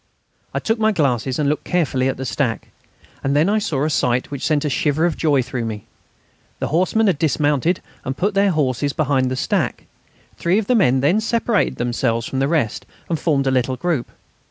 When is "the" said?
2.17-2.25, 6.57-6.69, 9.29-9.35, 10.65-10.73, 12.39-12.47